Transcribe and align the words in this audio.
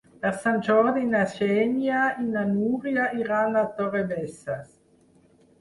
Per 0.21 0.29
Sant 0.43 0.55
Jordi 0.67 1.03
na 1.09 1.19
Xènia 1.33 1.99
i 2.23 2.27
na 2.31 2.45
Núria 2.55 3.05
iran 3.21 3.63
a 3.63 3.67
Torrebesses. 3.77 4.77